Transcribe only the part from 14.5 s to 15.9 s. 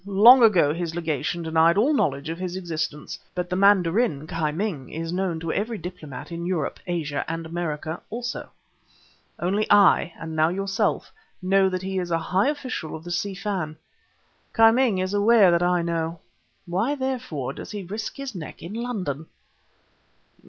Ki Ming is aware that I